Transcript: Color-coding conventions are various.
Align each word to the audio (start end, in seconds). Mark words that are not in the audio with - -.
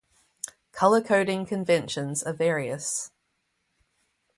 Color-coding 0.71 1.45
conventions 1.45 2.23
are 2.23 2.33
various. 2.33 3.11